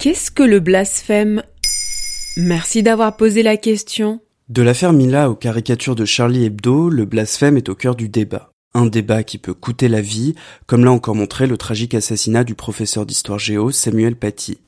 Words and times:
Qu'est-ce 0.00 0.30
que 0.30 0.42
le 0.42 0.60
blasphème? 0.60 1.42
Merci 2.38 2.82
d'avoir 2.82 3.18
posé 3.18 3.42
la 3.42 3.58
question. 3.58 4.22
De 4.48 4.62
l'affaire 4.62 4.94
Mila 4.94 5.28
aux 5.28 5.34
caricatures 5.34 5.94
de 5.94 6.06
Charlie 6.06 6.46
Hebdo, 6.46 6.88
le 6.88 7.04
blasphème 7.04 7.58
est 7.58 7.68
au 7.68 7.74
cœur 7.74 7.96
du 7.96 8.08
débat. 8.08 8.50
Un 8.72 8.86
débat 8.86 9.24
qui 9.24 9.36
peut 9.36 9.52
coûter 9.52 9.88
la 9.88 10.00
vie, 10.00 10.34
comme 10.66 10.86
l'a 10.86 10.90
encore 10.90 11.16
montré 11.16 11.46
le 11.46 11.58
tragique 11.58 11.92
assassinat 11.92 12.44
du 12.44 12.54
professeur 12.54 13.04
d'histoire 13.04 13.38
géo 13.38 13.72
Samuel 13.72 14.16
Paty. 14.16 14.62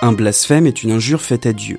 Un 0.00 0.10
blasphème 0.10 0.66
est 0.66 0.82
une 0.82 0.90
injure 0.90 1.22
faite 1.22 1.46
à 1.46 1.52
Dieu. 1.52 1.78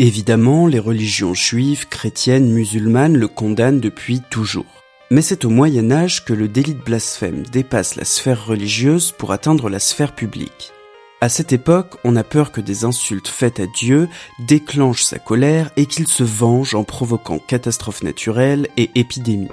Évidemment, 0.00 0.66
les 0.66 0.80
religions 0.80 1.34
juives, 1.34 1.86
chrétiennes, 1.86 2.50
musulmanes 2.50 3.16
le 3.16 3.28
condamnent 3.28 3.78
depuis 3.78 4.22
toujours. 4.28 4.83
Mais 5.10 5.20
c'est 5.20 5.44
au 5.44 5.50
Moyen 5.50 5.90
Âge 5.90 6.24
que 6.24 6.32
le 6.32 6.48
délit 6.48 6.74
de 6.74 6.82
blasphème 6.82 7.42
dépasse 7.52 7.96
la 7.96 8.04
sphère 8.04 8.46
religieuse 8.46 9.12
pour 9.12 9.32
atteindre 9.32 9.68
la 9.68 9.78
sphère 9.78 10.14
publique. 10.14 10.72
À 11.20 11.28
cette 11.28 11.52
époque, 11.52 11.96
on 12.04 12.16
a 12.16 12.24
peur 12.24 12.52
que 12.52 12.60
des 12.60 12.84
insultes 12.84 13.28
faites 13.28 13.60
à 13.60 13.66
Dieu 13.66 14.08
déclenchent 14.38 15.04
sa 15.04 15.18
colère 15.18 15.70
et 15.76 15.86
qu'il 15.86 16.06
se 16.06 16.22
venge 16.22 16.74
en 16.74 16.84
provoquant 16.84 17.38
catastrophes 17.38 18.02
naturelles 18.02 18.68
et 18.76 18.90
épidémies. 18.94 19.48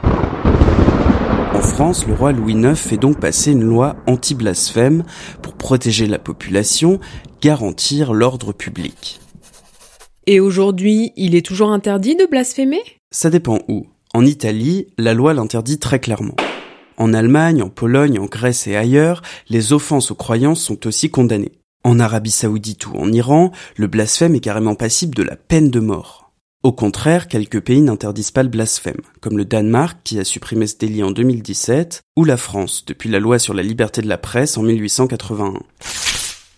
En 1.54 1.62
France, 1.62 2.08
le 2.08 2.14
roi 2.14 2.32
Louis 2.32 2.54
IX 2.54 2.76
fait 2.76 2.98
donc 2.98 3.20
passer 3.20 3.52
une 3.52 3.64
loi 3.64 3.98
anti-blasphème 4.08 5.04
pour 5.42 5.54
protéger 5.54 6.08
la 6.08 6.18
population, 6.18 7.00
garantir 7.42 8.14
l'ordre 8.14 8.54
public. 8.54 9.20
Et 10.28 10.40
aujourd'hui, 10.40 11.12
il 11.18 11.36
est 11.36 11.46
toujours 11.46 11.72
interdit 11.72 12.16
de 12.16 12.26
blasphémer? 12.26 12.82
Ça 13.12 13.30
dépend 13.30 13.60
où. 13.68 13.86
En 14.14 14.26
Italie, 14.26 14.88
la 14.98 15.14
loi 15.14 15.34
l'interdit 15.34 15.80
très 15.80 16.00
clairement. 16.00 16.36
En 16.98 17.14
Allemagne, 17.14 17.64
en 17.64 17.70
Pologne, 17.70 18.20
en 18.20 18.26
Grèce 18.26 18.68
et 18.68 18.76
ailleurs, 18.76 19.22
les 19.50 19.72
offenses 19.72 20.12
aux 20.12 20.16
croyances 20.16 20.62
sont 20.62 20.86
aussi 20.86 21.10
condamnées. 21.10 21.54
En 21.86 21.98
Arabie 21.98 22.32
saoudite 22.32 22.88
ou 22.88 22.96
en 22.98 23.12
Iran, 23.12 23.52
le 23.78 23.88
blasphème 23.88 24.36
est 24.36 24.42
carrément 24.42 24.76
passible 24.76 25.16
de 25.16 25.24
la 25.24 25.38
peine 25.38 25.72
de 25.72 25.80
mort. 25.80 26.32
Au 26.62 26.74
contraire, 26.74 27.28
quelques 27.28 27.62
pays 27.62 27.82
n'interdisent 27.82 28.32
pas 28.32 28.44
le 28.44 28.50
blasphème, 28.50 29.02
comme 29.20 29.38
le 29.38 29.46
Danemark 29.46 29.98
qui 30.04 30.20
a 30.20 30.26
supprimé 30.26 30.68
ce 30.68 30.78
délit 30.78 31.04
en 31.04 31.12
2017, 31.12 32.02
ou 32.18 32.26
la 32.26 32.38
France 32.38 32.84
depuis 32.86 33.10
la 33.10 33.20
loi 33.20 33.40
sur 33.40 33.56
la 33.56 33.64
liberté 33.64 34.02
de 34.02 34.10
la 34.10 34.20
presse 34.20 34.58
en 34.58 34.64
1881. 34.64 35.54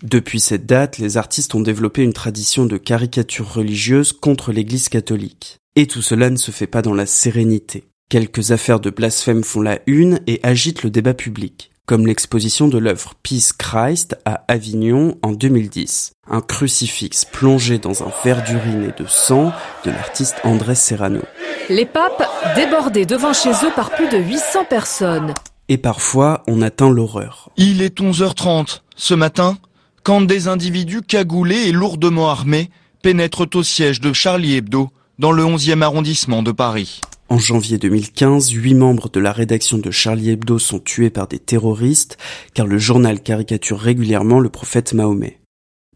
Depuis 0.02 0.42
cette 0.42 0.66
date, 0.66 0.98
les 0.98 1.16
artistes 1.16 1.56
ont 1.56 1.62
développé 1.62 2.04
une 2.04 2.12
tradition 2.12 2.66
de 2.66 2.76
caricature 2.76 3.54
religieuse 3.54 4.12
contre 4.12 4.52
l'Église 4.52 4.90
catholique. 4.90 5.60
Et 5.76 5.88
tout 5.88 6.04
cela 6.04 6.30
ne 6.30 6.38
se 6.38 6.52
fait 6.52 6.68
pas 6.68 6.84
dans 6.84 6.94
la 6.94 7.08
sérénité. 7.08 7.86
Quelques 8.08 8.52
affaires 8.52 8.80
de 8.80 8.92
blasphème 8.92 9.44
font 9.44 9.62
la 9.62 9.80
une 9.88 10.20
et 10.28 10.40
agitent 10.44 10.84
le 10.84 10.92
débat 10.92 11.16
public, 11.16 11.72
comme 11.88 12.06
l'exposition 12.06 12.68
de 12.68 12.78
l'œuvre 12.78 13.16
Peace 13.24 13.54
Christ 13.58 14.16
à 14.24 14.44
Avignon 14.48 15.18
en 15.24 15.32
2010, 15.32 16.14
un 16.30 16.42
crucifix 16.42 17.26
plongé 17.26 17.80
dans 17.80 18.04
un 18.04 18.12
verre 18.24 18.44
d'urine 18.44 18.84
et 18.84 19.02
de 19.02 19.08
sang 19.10 19.52
de 19.84 19.90
l'artiste 19.90 20.36
André 20.44 20.76
Serrano. 20.76 21.22
Les 21.70 21.88
papes 21.88 22.30
débordés 22.56 23.08
devant 23.08 23.34
chez 23.34 23.50
eux 23.50 23.74
par 23.76 23.90
plus 23.90 24.10
de 24.10 24.18
800 24.18 24.66
personnes. 24.66 25.34
Et 25.70 25.80
parfois, 25.80 26.44
on 26.46 26.62
atteint 26.62 26.92
l'horreur. 26.92 27.50
Il 27.58 27.82
est 27.82 28.00
11h30. 28.00 28.82
Ce 28.96 29.16
matin, 29.16 29.58
quand 30.04 30.22
des 30.22 30.48
individus 30.48 31.02
cagoulés 31.02 31.64
et 31.64 31.72
lourdement 31.72 32.30
armés 32.30 32.70
pénètrent 33.02 33.48
au 33.56 33.64
siège 33.64 34.02
de 34.02 34.14
Charlie 34.14 34.56
Hebdo 34.56 34.92
dans 35.20 35.32
le 35.32 35.44
11e 35.44 35.82
arrondissement 35.82 36.44
de 36.44 36.52
Paris. 36.52 37.02
En 37.30 37.38
janvier 37.38 37.78
2015, 37.78 38.52
huit 38.52 38.74
membres 38.74 39.10
de 39.10 39.20
la 39.20 39.32
rédaction 39.32 39.78
de 39.78 39.92
Charlie 39.92 40.32
Hebdo 40.32 40.60
sont 40.60 40.80
tués 40.80 41.10
par 41.10 41.28
des 41.28 41.40
terroristes 41.40 42.18
car 42.54 42.68
le 42.68 42.78
journal 42.78 43.22
caricature 43.22 43.80
régulièrement 43.80 44.40
le 44.40 44.50
prophète 44.50 44.94
Mahomet. 44.94 45.40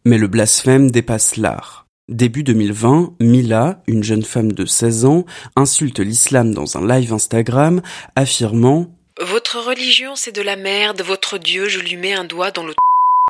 Mais 0.05 0.17
le 0.17 0.27
blasphème 0.27 0.91
dépasse 0.91 1.35
l'art. 1.35 1.87
Début 2.09 2.43
2020, 2.43 3.15
Mila, 3.19 3.81
une 3.87 4.03
jeune 4.03 4.23
femme 4.23 4.53
de 4.53 4.65
16 4.65 5.05
ans, 5.05 5.25
insulte 5.55 5.99
l'islam 5.99 6.53
dans 6.53 6.77
un 6.77 6.87
live 6.87 7.11
Instagram, 7.11 7.81
affirmant 8.15 8.95
Votre 9.19 9.59
religion 9.59 10.15
c'est 10.15 10.35
de 10.35 10.41
la 10.41 10.55
merde, 10.55 11.01
votre 11.01 11.37
Dieu 11.37 11.67
je 11.67 11.79
lui 11.79 11.97
mets 11.97 12.13
un 12.13 12.23
doigt 12.23 12.51
dans 12.51 12.65
le 12.65 12.73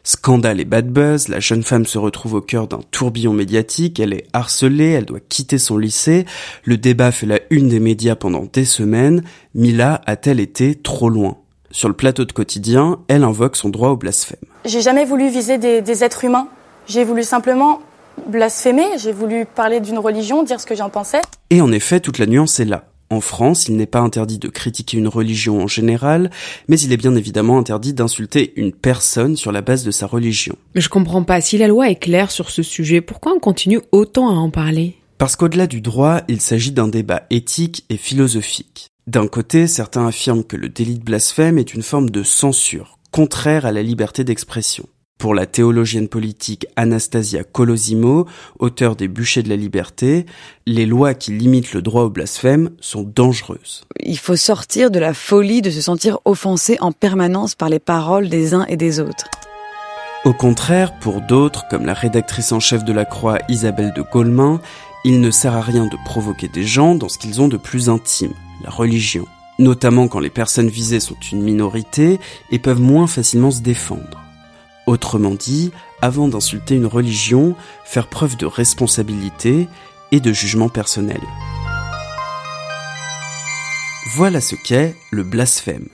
Scandale 0.08 0.62
et 0.62 0.64
bad 0.64 0.88
buzz, 0.88 1.28
la 1.28 1.42
jeune 1.42 1.64
femme 1.64 1.86
se 1.86 1.98
retrouve 1.98 2.36
au 2.36 2.42
cœur 2.42 2.70
d'un 2.70 2.80
tourbillon 2.92 3.34
médiatique, 3.34 4.00
elle 4.00 4.14
est 4.14 4.26
harcelée, 4.32 4.92
elle 4.92 5.04
doit 5.04 5.20
quitter 5.20 5.58
son 5.58 5.78
lycée, 5.78 6.26
le 6.64 6.78
débat 6.78 7.12
fait 7.12 7.26
la 7.26 7.42
une 7.50 7.68
des 7.68 7.82
médias 7.82 8.16
pendant 8.16 8.46
des 8.46 8.64
semaines, 8.64 9.22
Mila 9.54 10.00
a-t-elle 10.06 10.40
été 10.40 10.76
trop 10.76 11.10
loin? 11.10 11.40
Sur 11.72 11.90
le 11.90 11.94
plateau 11.94 12.24
de 12.24 12.32
quotidien, 12.32 13.00
elle 13.10 13.26
invoque 13.26 13.58
son 13.58 13.68
droit 13.68 13.90
au 13.90 13.98
blasphème. 13.98 14.40
J'ai 14.64 14.82
jamais 14.82 15.04
voulu 15.04 15.28
viser 15.28 15.58
des, 15.58 15.82
des 15.82 16.06
êtres 16.06 16.24
humains, 16.24 16.48
j'ai 16.88 17.04
voulu 17.04 17.24
simplement 17.24 17.82
blasphémer, 18.30 18.88
j'ai 18.98 19.12
voulu 19.12 19.46
parler 19.46 19.82
d'une 19.82 20.00
religion, 20.00 20.42
dire 20.44 20.62
ce 20.62 20.66
que 20.66 20.74
j'en 20.74 20.90
pensais. 20.90 21.22
Et 21.50 21.60
en 21.60 21.70
effet, 21.74 22.00
toute 22.00 22.18
la 22.18 22.28
nuance 22.28 22.62
est 22.62 22.66
là. 22.66 22.86
En 23.10 23.22
France, 23.22 23.68
il 23.68 23.78
n'est 23.78 23.86
pas 23.86 24.02
interdit 24.02 24.38
de 24.38 24.50
critiquer 24.50 24.98
une 24.98 25.08
religion 25.08 25.62
en 25.62 25.68
général, 25.68 26.30
mais 26.68 26.80
il 26.80 26.92
est 26.92 26.98
bien 26.98 27.16
évidemment 27.16 27.58
interdit 27.58 27.94
d'insulter 27.94 28.52
une 28.58 28.74
personne 28.74 29.38
sur 29.38 29.54
la 29.54 29.62
base 29.62 29.86
de 29.86 29.92
sa 29.92 30.08
religion. 30.08 30.56
Mais 30.76 30.82
je 30.82 30.90
comprends 30.90 31.24
pas, 31.24 31.40
si 31.40 31.58
la 31.58 31.68
loi 31.68 31.90
est 31.90 31.96
claire 31.96 32.32
sur 32.32 32.50
ce 32.50 32.64
sujet, 32.64 33.00
pourquoi 33.00 33.34
on 33.34 33.40
continue 33.40 33.80
autant 33.94 34.30
à 34.30 34.34
en 34.34 34.50
parler? 34.50 34.98
Parce 35.18 35.36
qu'au-delà 35.36 35.68
du 35.68 35.80
droit, 35.80 36.22
il 36.28 36.42
s'agit 36.42 36.72
d'un 36.72 36.90
débat 36.90 37.24
éthique 37.30 37.86
et 37.90 37.98
philosophique. 37.98 38.90
D'un 39.08 39.28
côté, 39.28 39.68
certains 39.68 40.06
affirment 40.06 40.44
que 40.44 40.58
le 40.58 40.68
délit 40.68 41.00
de 41.00 41.04
blasphème 41.04 41.58
est 41.58 41.74
une 41.74 41.82
forme 41.84 42.10
de 42.10 42.24
censure, 42.24 43.00
contraire 43.12 43.66
à 43.66 43.72
la 43.72 43.82
liberté 43.82 44.26
d'expression. 44.26 44.86
Pour 45.18 45.34
la 45.34 45.48
théologienne 45.48 46.08
politique 46.08 46.68
Anastasia 46.76 47.44
Colosimo, 47.44 48.28
auteur 48.60 48.96
des 48.96 49.08
Bûchers 49.08 49.42
de 49.42 49.50
la 49.50 49.56
Liberté, 49.56 50.28
les 50.68 50.86
lois 50.86 51.16
qui 51.16 51.32
limitent 51.32 51.74
le 51.74 51.82
droit 51.82 52.04
au 52.04 52.12
blasphème 52.12 52.70
sont 52.82 53.02
dangereuses. 53.02 53.86
Il 54.04 54.20
faut 54.20 54.36
sortir 54.36 54.92
de 54.92 55.00
la 55.00 55.16
folie 55.16 55.64
de 55.64 55.72
se 55.72 55.82
sentir 55.82 56.20
offensé 56.26 56.78
en 56.82 56.92
permanence 56.92 57.56
par 57.56 57.68
les 57.70 57.80
paroles 57.80 58.30
des 58.30 58.54
uns 58.54 58.66
et 58.68 58.78
des 58.78 59.00
autres. 59.00 59.26
Au 60.24 60.34
contraire, 60.34 61.00
pour 61.00 61.22
d'autres, 61.22 61.66
comme 61.68 61.88
la 61.88 61.96
rédactrice 61.96 62.52
en 62.52 62.60
chef 62.60 62.84
de 62.84 62.94
la 62.94 63.06
Croix 63.06 63.40
Isabelle 63.50 63.94
de 63.96 64.04
Gaulmin, 64.04 64.62
il 65.04 65.20
ne 65.20 65.32
sert 65.32 65.56
à 65.56 65.62
rien 65.62 65.88
de 65.88 65.98
provoquer 66.06 66.48
des 66.48 66.64
gens 66.64 66.94
dans 66.94 67.10
ce 67.10 67.18
qu'ils 67.18 67.42
ont 67.42 67.48
de 67.48 67.58
plus 67.58 67.90
intime, 67.90 68.34
la 68.64 68.70
religion. 68.70 69.26
Notamment 69.58 70.08
quand 70.08 70.20
les 70.20 70.30
personnes 70.30 70.70
visées 70.70 71.00
sont 71.00 71.18
une 71.32 71.42
minorité 71.42 72.20
et 72.52 72.60
peuvent 72.60 72.82
moins 72.82 73.08
facilement 73.08 73.50
se 73.50 73.62
défendre. 73.62 74.27
Autrement 74.88 75.36
dit, 75.36 75.72
avant 76.02 76.30
d'insulter 76.30 76.76
une 76.76 76.86
religion, 76.86 77.56
faire 77.84 78.08
preuve 78.08 78.38
de 78.38 78.46
responsabilité 78.46 79.68
et 80.14 80.22
de 80.22 80.32
jugement 80.32 80.70
personnel. 80.70 81.20
Voilà 84.16 84.40
ce 84.40 84.56
qu'est 84.56 84.96
le 85.12 85.24
blasphème. 85.24 85.90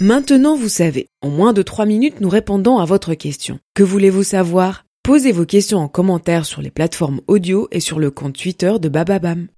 Maintenant 0.00 0.56
vous 0.56 0.70
savez, 0.70 1.08
en 1.20 1.28
moins 1.28 1.52
de 1.52 1.60
3 1.60 1.84
minutes 1.84 2.22
nous 2.22 2.30
répondons 2.30 2.78
à 2.78 2.86
votre 2.86 3.12
question. 3.12 3.60
Que 3.74 3.82
voulez-vous 3.82 4.22
savoir? 4.22 4.86
Posez 5.02 5.32
vos 5.32 5.44
questions 5.44 5.78
en 5.78 5.88
commentaire 5.88 6.46
sur 6.46 6.62
les 6.62 6.70
plateformes 6.70 7.20
audio 7.26 7.68
et 7.70 7.80
sur 7.80 7.98
le 7.98 8.10
compte 8.10 8.38
Twitter 8.38 8.72
de 8.80 8.88
Bababam. 8.88 9.48